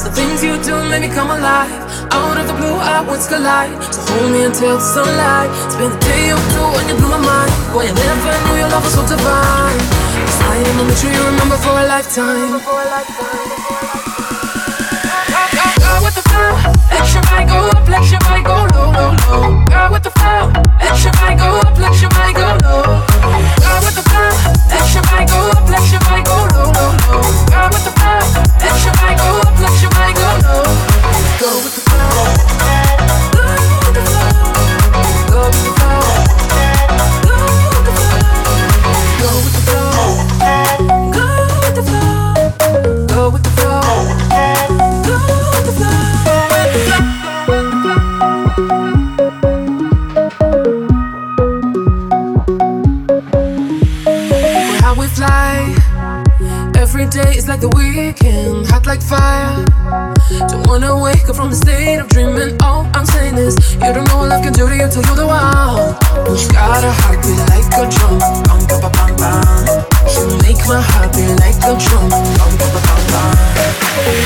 Paradise. 0.00 0.04
The 0.04 0.10
things 0.10 0.42
you 0.42 0.56
do 0.62 0.88
make 0.88 1.02
me 1.02 1.08
come 1.14 1.30
alive. 1.30 1.70
Out 2.12 2.36
of 2.36 2.46
the 2.46 2.54
blue, 2.54 2.74
our 2.74 3.04
worlds 3.06 3.26
collide. 3.26 3.72
So 3.92 4.00
hold 4.12 4.32
me 4.32 4.44
until 4.44 4.76
the 4.76 4.80
sunlight. 4.80 5.50
Spend 5.70 5.92
the 5.92 5.98
day 6.00 6.32
or 6.32 6.40
two 6.52 6.66
when 6.74 6.88
you 6.88 6.96
blew 6.96 7.10
my 7.10 7.18
mind. 7.18 7.52
Boy, 7.72 7.86
I 7.86 7.92
never 7.92 8.32
knew 8.46 8.56
your 8.60 8.68
love 8.68 8.84
was 8.84 8.94
so 8.94 9.02
divine. 9.06 9.78
This 10.26 10.40
I'ma 10.40 10.84
make 10.84 10.96
sure 10.96 11.12
you 11.12 11.24
remember 11.24 11.56
for 11.56 11.74
a 11.76 11.84
lifetime. 11.86 12.60
Girl 15.80 16.00
with 16.04 16.14
the 16.14 16.22
flow, 16.22 16.54
let 16.92 17.06
your 17.12 17.22
body 17.26 17.44
go 17.50 17.58
up, 17.68 17.88
let 17.88 18.04
your 18.10 18.20
body 18.20 18.42
go 18.42 18.56
low, 18.74 18.92
low, 18.92 19.12
low. 19.26 19.64
Girl 19.66 19.88
with 19.92 20.04
the 20.04 20.12
flow, 20.14 20.52
let 20.80 20.96
your 21.02 21.12
body 21.18 21.36
go 21.36 21.48
up, 21.60 21.76
let 21.78 21.94
your 22.00 22.10
body 22.10 22.32
go 22.32 22.46
low. 22.64 22.84
Girl 23.58 23.80
with 23.84 23.96
the 23.98 24.04
flow, 24.06 24.30
let 24.70 24.86
your 24.94 25.02
body 25.02 25.26
go 25.26 25.40
up, 25.50 25.64
let 25.68 25.84
your 25.90 26.00
body 26.00 26.09
like 57.50 57.60
the 57.66 57.74
weekend, 57.74 58.64
hot 58.70 58.86
like 58.86 59.02
fire. 59.02 59.58
Don't 60.46 60.62
wanna 60.70 60.94
wake 60.94 61.26
up 61.26 61.34
from 61.34 61.50
the 61.50 61.58
state 61.58 61.98
of 61.98 62.06
dreaming. 62.06 62.54
All 62.62 62.86
I'm 62.94 63.04
saying 63.04 63.34
is, 63.34 63.58
you 63.74 63.90
don't 63.90 64.06
know 64.06 64.22
what 64.22 64.30
love 64.30 64.44
can 64.46 64.54
do 64.54 64.70
to 64.70 64.76
you 64.78 64.86
till 64.86 65.02
you're 65.02 65.18
the 65.18 65.26
one. 65.26 65.90
You 66.30 66.46
got 66.54 66.86
a 66.86 66.94
heartbeat 67.02 67.42
like 67.50 67.66
a 67.74 67.90
drum, 67.90 68.22
bum 68.46 68.62
bum 68.70 68.78
bum 68.86 68.92
bum 68.94 69.10
bum. 69.18 69.82
You 70.14 70.30
make 70.46 70.62
my 70.70 70.78
heart 70.78 71.10
beat 71.10 71.26
like 71.42 71.58
a 71.66 71.74
drum, 71.74 72.06
bum 72.38 72.54
bum 72.54 72.70
bum 72.70 72.82
bum 72.86 73.02
bum. 73.10 73.34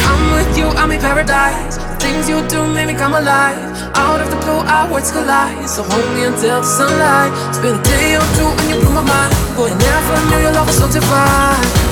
I'm 0.05 0.21
with 0.37 0.53
you, 0.61 0.69
I'm 0.77 0.93
in 0.93 1.01
paradise. 1.01 1.81
Things 2.05 2.29
you 2.29 2.45
do 2.53 2.61
make 2.77 2.93
me 2.93 2.95
come 2.95 3.17
alive. 3.17 3.57
Out 3.97 4.21
of 4.21 4.29
the 4.29 4.37
blue, 4.45 4.61
our 4.69 4.85
worlds 4.93 5.09
collide. 5.09 5.65
So 5.65 5.81
hold 5.81 6.05
me 6.13 6.29
until 6.29 6.61
the 6.61 6.69
sunlight. 6.69 7.33
Spend 7.57 7.81
a 7.81 7.83
day 7.89 8.21
or 8.21 8.27
two 8.37 8.53
and 8.53 8.69
you 8.69 8.77
blew 8.85 8.93
my 8.93 9.01
mind. 9.01 9.33
Boy, 9.57 9.73
I 9.73 9.77
never 9.81 10.15
knew 10.29 10.45
your 10.45 10.53
love 10.53 10.69
was 10.69 10.77
so 10.77 10.93
divine. 10.93 11.84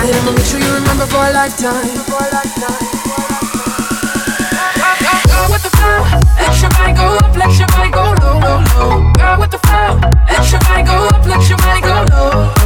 I'ma 0.00 0.30
make 0.32 0.44
sure 0.44 0.60
you 0.60 0.72
remember 0.74 1.06
for 1.06 1.16
a 1.18 1.32
lifetime. 1.32 1.88
With 5.50 5.62
the 5.62 5.70
flow, 5.70 6.04
let 6.38 6.60
your 6.60 6.70
body 6.70 6.92
go 6.92 7.16
up, 7.16 7.36
let 7.36 7.58
your 7.58 7.66
body 7.68 7.90
go 7.90 8.14
low, 8.22 8.38
low, 8.38 8.60
low. 8.76 9.12
Girl 9.14 9.40
with 9.40 9.50
the 9.50 9.58
flow, 9.58 9.98
let 10.28 10.50
your 10.52 10.60
body 10.60 10.82
go 10.84 11.08
up, 11.08 11.26
let 11.26 11.48
your 11.48 11.58
body 11.58 11.80
go 11.80 12.04
low. 12.14 12.57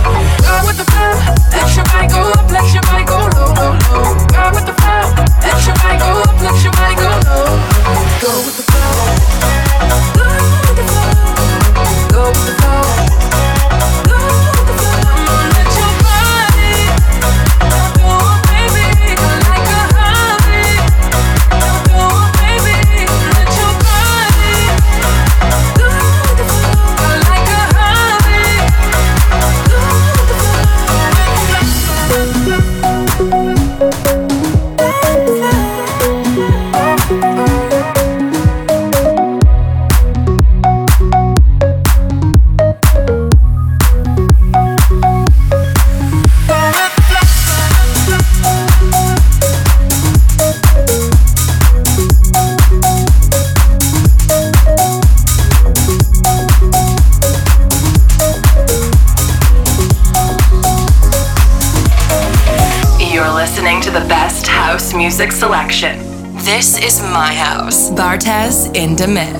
me. 69.08 69.31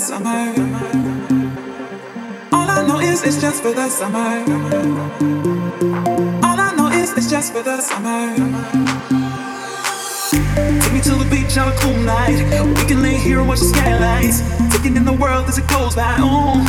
summer. 0.00 0.54
All 2.52 2.68
I 2.70 2.86
know 2.88 3.00
is 3.00 3.22
it's 3.22 3.38
just 3.38 3.62
for 3.62 3.72
the 3.72 3.88
summer. 3.90 4.32
All 6.42 6.58
I 6.58 6.72
know 6.74 6.88
is 6.88 7.12
it's 7.18 7.28
just 7.30 7.52
for 7.52 7.62
the 7.62 7.80
summer. 7.82 8.34
Take 10.80 10.92
me 10.94 11.00
to 11.02 11.14
the 11.20 11.28
beach 11.30 11.58
on 11.58 11.68
a 11.68 11.76
cool 11.76 11.98
night. 12.00 12.40
We 12.78 12.84
can 12.88 13.02
lay 13.02 13.16
here 13.16 13.40
and 13.40 13.48
watch 13.48 13.60
the 13.60 13.66
skylights. 13.66 14.40
Taking 14.74 14.96
in 14.96 15.04
the 15.04 15.12
world 15.12 15.46
as 15.48 15.58
it 15.58 15.68
goes 15.68 15.94
by. 15.94 16.16
Ooh. 16.18 16.64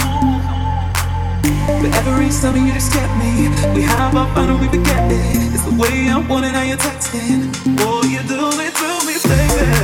But 1.81 1.95
every 2.03 2.31
summer 2.31 2.57
you 2.57 2.73
just 2.73 2.91
get 2.91 3.09
me. 3.17 3.47
We 3.73 3.81
have 3.83 4.13
our 4.13 4.27
fun 4.35 4.49
and 4.49 4.59
we 4.59 4.67
forget 4.67 5.09
it. 5.09 5.53
It's 5.55 5.63
the 5.63 5.75
way 5.81 6.09
I 6.09 6.17
want 6.27 6.45
it, 6.45 6.51
now 6.51 6.63
you're 6.63 6.75
texting. 6.75 7.47
Oh, 7.79 8.03
you 8.03 8.19
do 8.27 8.51
it 8.59 8.75
to 8.75 8.89
me, 9.07 9.15
baby. 9.23 9.80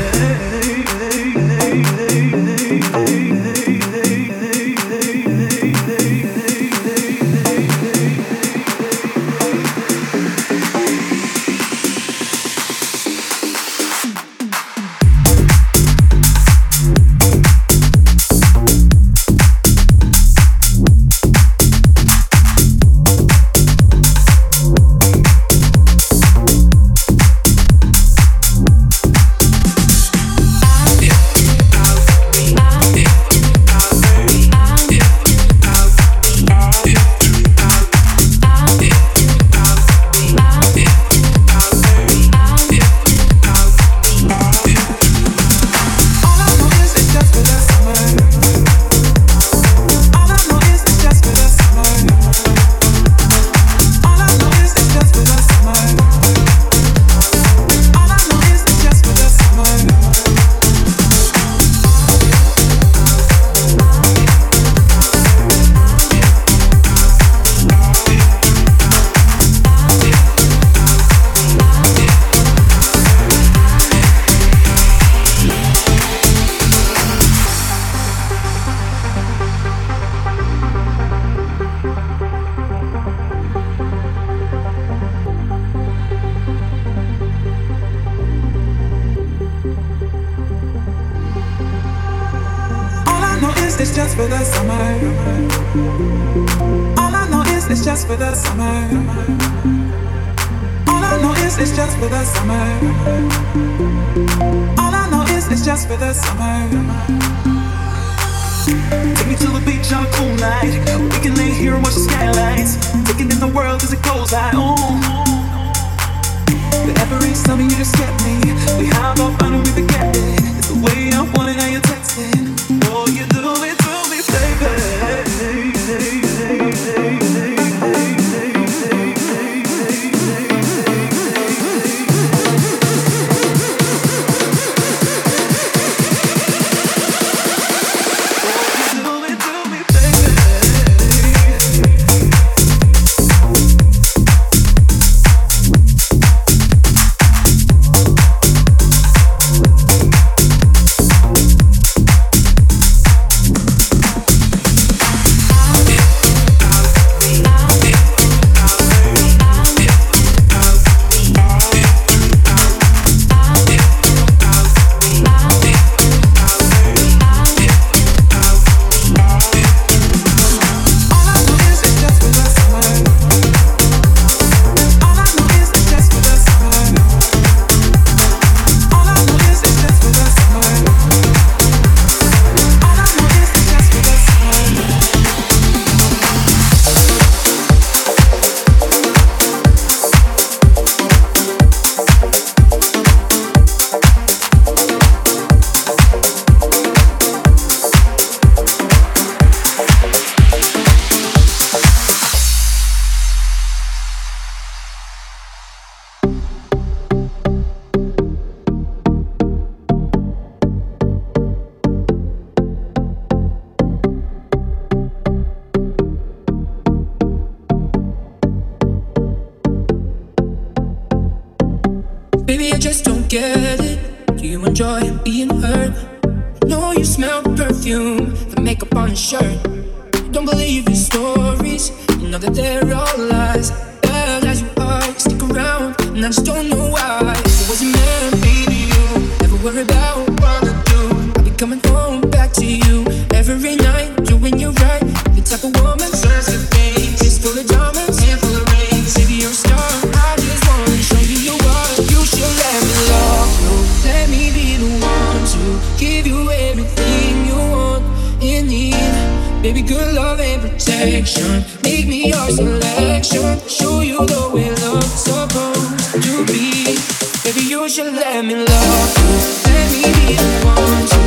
supposed 265.15 266.23
to 266.23 266.45
be. 266.45 266.97
Maybe 267.45 267.61
you 267.67 267.87
should 267.87 268.13
let 268.13 268.43
me 268.43 268.55
love 268.55 269.17
you, 269.17 269.29
let 269.71 269.91
me 269.91 270.01
be 270.03 270.35
the 270.35 270.65
one 270.65 271.26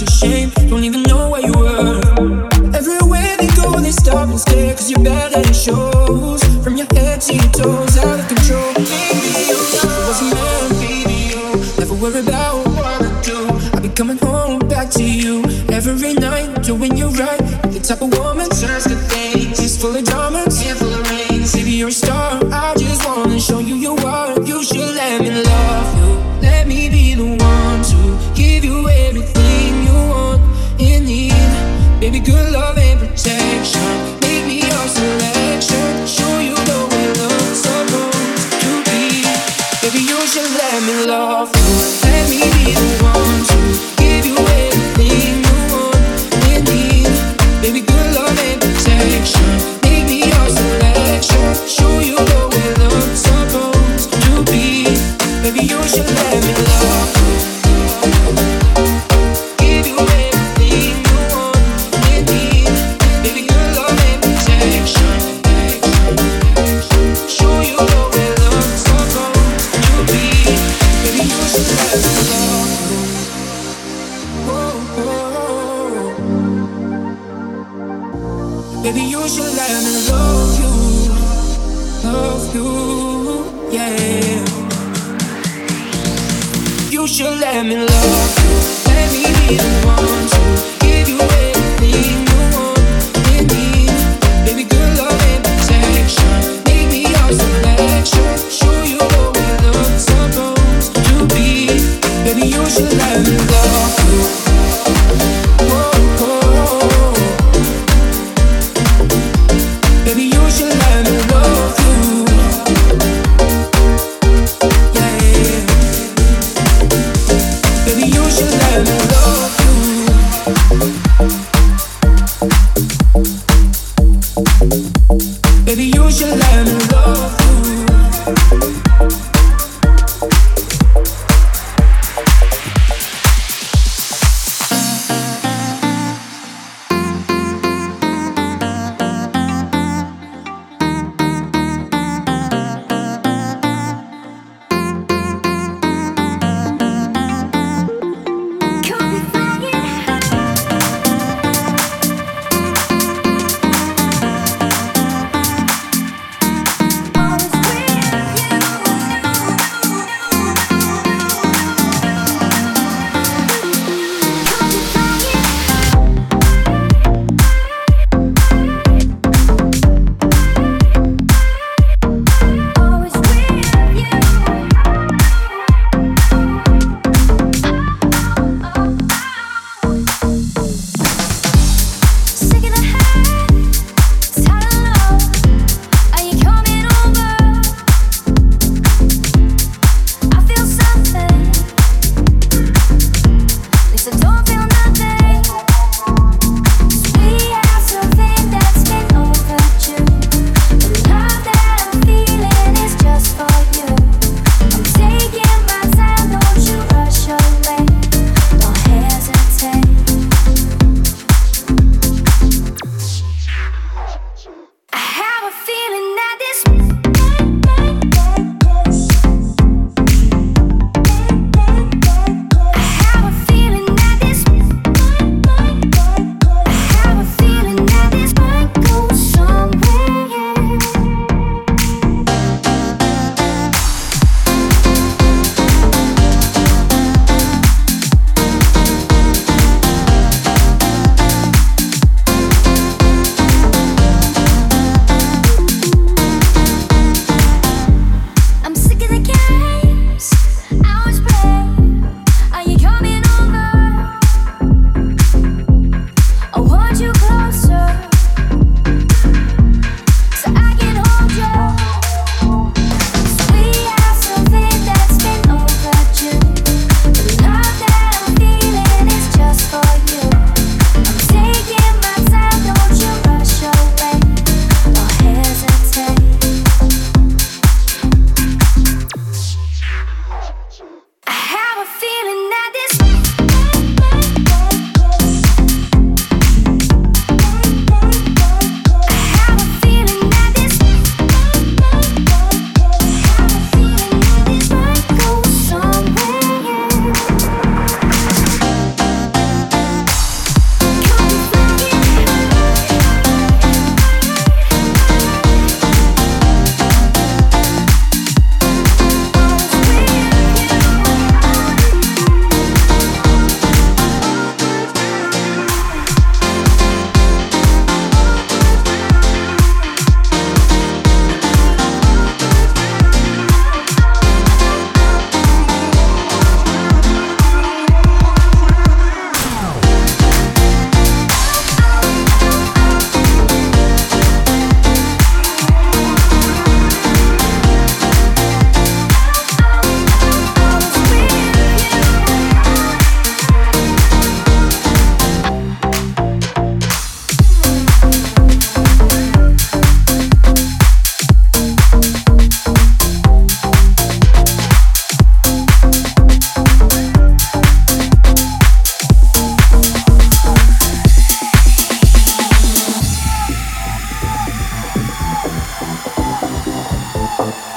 to 0.00 0.10
share. 0.10 0.29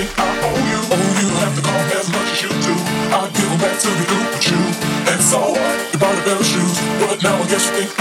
I 0.00 0.28
owe 0.46 0.60
you. 0.70 0.80
Oh, 0.92 0.96
you 1.20 1.28
don't 1.28 1.42
have 1.44 1.56
to 1.56 1.62
call 1.62 1.76
back 1.76 1.96
as 2.00 2.08
much 2.08 2.32
as 2.32 2.42
you 2.42 2.48
do. 2.48 2.74
I 3.12 3.28
give 3.36 3.48
them 3.50 3.60
back 3.60 3.76
to 3.80 3.88
the 3.88 4.04
group 4.08 4.28
with 4.32 4.48
you. 4.48 4.60
And 5.12 5.20
so 5.20 5.52
what? 5.52 5.92
You 5.92 5.98
bought 5.98 6.16
the 6.16 6.24
better 6.24 6.44
shoes, 6.44 6.76
but 7.00 7.22
now 7.22 7.36
I 7.36 7.46
guess 7.48 7.68
you 7.68 7.84
think 7.84 7.99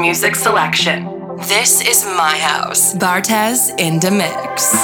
music 0.00 0.34
selection. 0.34 1.04
This 1.48 1.80
is 1.80 2.04
my 2.04 2.36
house. 2.38 2.94
Bartez 2.94 3.70
in 3.78 4.00
the 4.00 4.10
mix. 4.10 4.74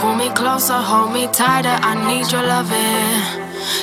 Pull 0.00 0.16
me 0.16 0.28
closer, 0.34 0.80
hold 0.90 1.12
me 1.12 1.26
tighter. 1.28 1.76
I 1.90 1.94
need 2.08 2.32
your 2.32 2.42
loving. 2.42 3.22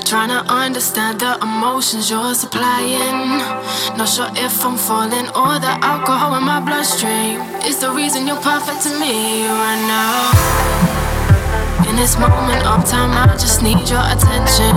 Trying 0.06 0.30
to 0.30 0.42
understand 0.52 1.22
the 1.22 1.38
emotions 1.42 2.10
you're 2.10 2.34
supplying. 2.34 3.40
Not 3.98 4.10
sure 4.10 4.30
if 4.36 4.66
I'm 4.66 4.78
falling 4.78 5.28
or 5.42 5.54
the 5.66 5.74
alcohol 5.82 6.36
in 6.36 6.44
my 6.44 6.60
bloodstream 6.60 7.42
is 7.70 7.80
the 7.80 7.92
reason 7.92 8.28
you're 8.28 8.44
perfect 8.52 8.82
to 8.84 8.92
me 9.00 9.48
right 9.48 9.82
now. 9.96 10.70
In 11.90 11.96
this 11.96 12.18
moment 12.20 12.66
of 12.66 12.86
time, 12.90 13.12
I 13.12 13.34
just 13.34 13.62
need 13.64 13.88
your 13.90 14.06
attention. 14.14 14.76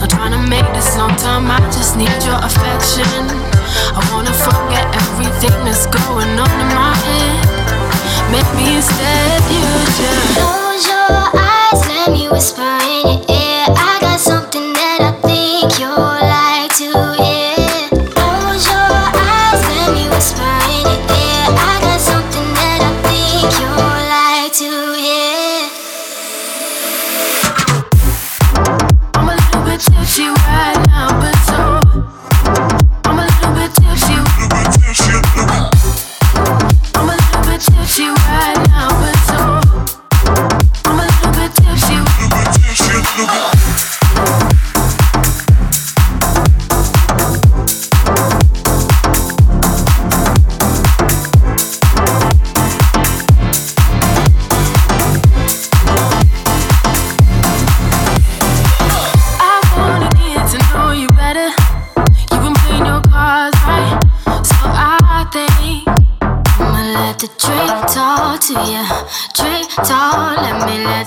Not 0.00 0.13
trying 0.24 0.42
to 0.42 0.48
make 0.48 0.64
this 0.72 0.96
long 0.96 1.14
time, 1.16 1.50
I 1.50 1.60
just 1.68 1.98
need 1.98 2.08
your 2.24 2.40
affection. 2.40 3.04
I 3.92 4.00
wanna 4.10 4.32
forget 4.32 4.86
everything 4.96 5.52
that's 5.66 5.84
going 5.84 6.38
on 6.40 6.54
in 6.64 6.70
my 6.72 6.94
head. 6.96 7.44
Maybe 8.32 8.76
instead 8.76 9.42
you 9.52 9.60
just 10.00 10.24
close 10.32 10.86
your 10.88 11.12
eyes, 11.36 11.80
let 11.88 12.10
me 12.10 12.28
whisper 12.30 12.62
in 12.62 13.04
your 13.04 13.20
ear. 13.28 13.66
I 13.68 13.98
got 14.00 14.18
something 14.18 14.43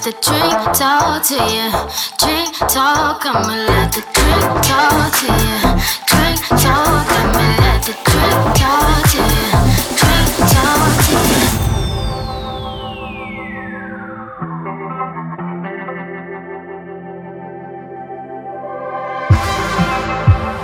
the 0.07 0.13
drink 0.22 0.59
talk 0.74 1.22
to 1.24 1.36
you. 1.36 1.68
Drink 2.18 2.55
talk, 2.70 3.26
I'ma 3.26 3.55
let 3.68 3.91
the 3.91 4.01
drink 4.15 4.63
talk 4.63 5.11
to 5.20 5.28
you. 5.28 5.57
Drink 6.07 6.39
talk, 6.63 7.07
I'ma 7.20 7.43
let 7.59 7.82
the 7.84 7.93
drink 8.07 8.43
talk 8.55 9.03
to 9.11 9.18
you. 9.18 9.47
Drink 9.99 10.32
talk 10.53 10.95
to 11.05 11.13
you. 11.28 11.45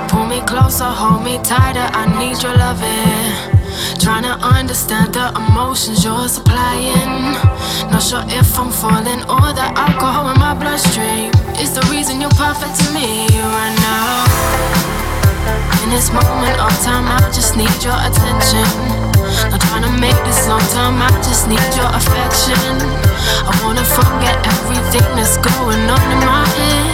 Pull 0.07 0.25
me 0.27 0.39
closer, 0.41 0.85
hold 0.85 1.21
me 1.23 1.37
tighter. 1.43 1.89
I 1.93 2.05
need 2.17 2.41
your 2.41 2.55
loving. 2.55 3.52
Trying 3.99 4.23
to 4.23 4.35
understand 4.43 5.13
the 5.13 5.31
emotions 5.31 6.03
you're 6.03 6.27
supplying. 6.27 7.39
Not 7.87 8.03
sure 8.03 8.23
if 8.27 8.59
I'm 8.59 8.69
falling 8.69 9.23
or 9.31 9.53
the 9.55 9.63
alcohol 9.79 10.27
in 10.27 10.37
my 10.39 10.53
bloodstream 10.53 11.31
is 11.55 11.71
the 11.71 11.79
reason 11.89 12.19
you're 12.19 12.35
perfect 12.35 12.75
to 12.83 12.87
me 12.91 13.31
right 13.31 13.75
now. 13.79 14.27
In 15.83 15.89
this 15.89 16.11
moment 16.11 16.59
of 16.59 16.73
time, 16.83 17.07
I 17.07 17.31
just 17.31 17.55
need 17.55 17.71
your 17.79 17.95
attention. 17.95 18.67
Not 19.47 19.61
trying 19.71 19.87
to 19.87 19.93
make 20.03 20.19
this 20.27 20.47
long 20.51 20.63
time, 20.75 20.99
I 20.99 21.07
just 21.23 21.47
need 21.47 21.63
your 21.79 21.87
affection. 21.87 22.75
I 23.47 23.55
wanna 23.63 23.87
forget 23.87 24.35
everything 24.43 25.07
that's 25.15 25.39
going 25.39 25.79
on 25.87 26.05
in 26.11 26.21
my 26.27 26.43
head. 26.59 26.91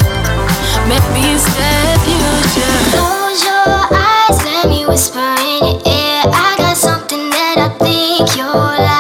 Maybe 0.85 1.33
instead 1.33 1.97
you 2.05 2.21
just 2.53 2.85
close 2.93 3.41
your 3.49 3.97
eyes, 3.97 4.37
let 4.45 4.69
me 4.69 4.85
whisper 4.85 5.33
in 5.41 5.63
your 5.65 5.88
I 8.19 8.25
think 8.25 8.37
you'll 8.37 8.98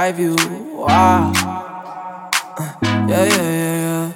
drive 0.00 0.18
you 0.18 0.34
wild. 0.76 1.36
Uh, 1.36 2.72
yeah, 3.06 3.24
yeah, 3.36 3.52
yeah. 3.84 4.12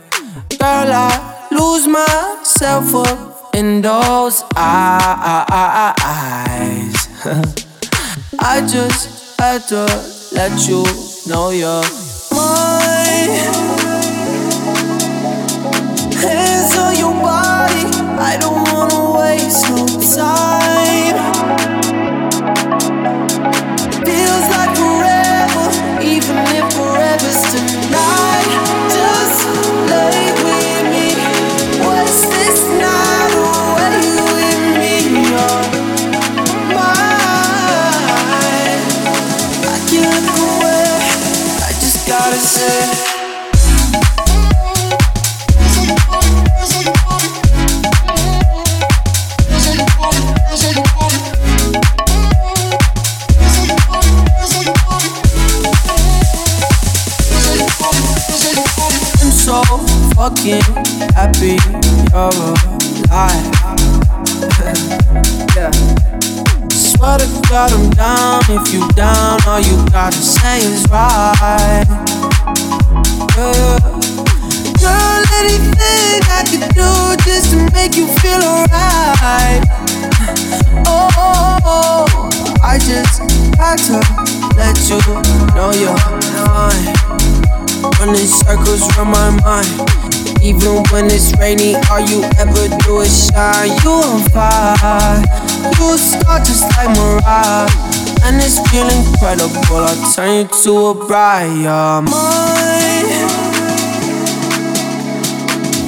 Girl, 0.59 0.91
I 0.95 1.49
lose 1.51 1.87
myself 1.87 2.95
up 2.95 3.55
in 3.55 3.83
those 3.83 4.43
eyes. 4.57 5.75
I 8.39 8.67
just 8.67 9.39
had 9.39 9.69
to 9.69 9.85
let 10.33 10.67
you 10.67 10.85
know 11.29 11.51
you're 11.51 11.85
mine. 12.33 13.29
Hands 16.25 16.79
on 16.79 16.97
your 16.97 17.13
body, 17.13 17.85
I 18.31 18.39
don't 18.41 18.65
wanna 18.73 19.19
waste 19.19 19.69
no 19.69 19.85
time. 20.17 20.74
So 59.63 59.79
fucking 60.17 60.63
happy 61.15 61.57
oh, 62.13 62.31
you're 62.35 63.07
alive. 63.07 63.47
yeah. 65.55 65.71
Swear 66.71 67.19
to 67.19 67.29
God 67.49 67.71
I'm 67.73 67.91
down. 67.91 68.41
If 68.49 68.73
you 68.75 68.89
down, 68.93 69.39
all 69.47 69.61
you 69.61 69.77
gotta 69.91 70.17
say 70.17 70.59
is 70.59 70.85
right. 70.91 71.87
Yeah. 73.37 73.79
Girl, 74.83 75.23
anything 75.39 76.23
I 76.27 76.43
could 76.51 76.67
do 76.75 76.91
just 77.23 77.51
to 77.53 77.71
make 77.73 77.95
you 77.97 78.07
feel 78.19 78.43
alright. 78.43 79.63
Oh, 80.87 81.09
oh, 81.17 81.59
oh, 81.65 82.59
I 82.63 82.79
just 82.79 83.21
had 83.55 83.79
to 83.87 84.03
let 84.57 84.77
you 84.91 84.99
know 85.55 85.71
you're 85.71 85.95
mine. 86.45 87.64
Running 88.01 88.27
circles 88.27 88.83
around 88.97 89.11
my 89.13 89.31
mind. 89.43 89.69
Even 90.43 90.83
when 90.91 91.07
it's 91.07 91.33
rainy, 91.39 91.75
all 91.91 92.01
you 92.01 92.23
ever 92.39 92.69
do 92.85 93.01
is 93.01 93.29
shine. 93.29 93.73
You 93.83 93.91
on 93.91 94.21
fire, 94.31 95.23
you 95.79 95.95
a 95.95 95.99
star 95.99 96.39
just 96.41 96.65
like 96.77 96.91
Mariah. 96.97 97.69
And 98.25 98.37
it's 98.41 98.61
feel 98.71 98.89
incredible. 98.89 99.85
I'll 99.85 100.13
turn 100.13 100.45
you 100.45 100.49
to 100.63 100.73
a 100.89 100.95
bride. 101.07 101.53
You're 101.65 102.03
mine. 102.03 103.09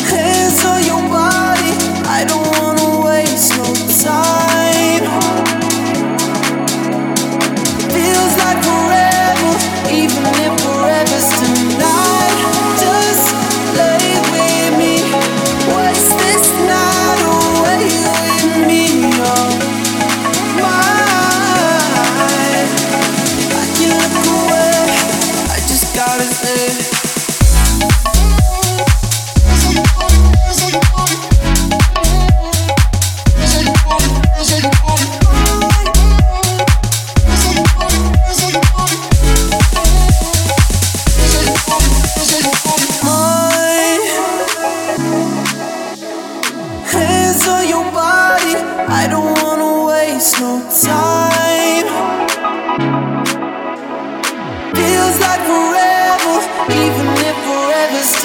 Hands 0.09 0.65
on 0.65 0.85
your 0.85 0.96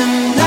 tonight. 0.01 0.40